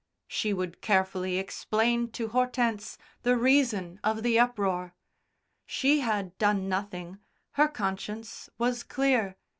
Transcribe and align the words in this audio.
She 0.27 0.51
would 0.51 0.81
carefully 0.81 1.37
explain 1.37 2.09
to 2.13 2.29
Hortense 2.29 2.97
the 3.21 3.37
reason 3.37 3.99
of 4.03 4.23
the 4.23 4.39
uproar. 4.39 4.95
She 5.67 5.99
had 5.99 6.35
done 6.39 6.67
nothing 6.67 7.19
her 7.51 7.67
conscience 7.67 8.49
was 8.57 8.81
clear. 8.81 9.37